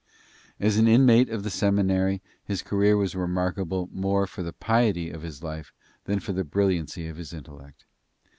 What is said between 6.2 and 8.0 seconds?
the brilliancy of his intellect.